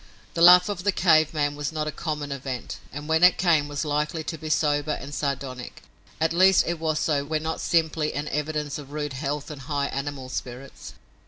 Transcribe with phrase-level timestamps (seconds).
[0.33, 3.67] The laugh of the cave man was not a common event, and when it came
[3.67, 5.83] was likely to be sober and sardonic,
[6.19, 9.89] at least it was so when not simply an evidence of rude health and high
[9.89, 10.93] animal spirits.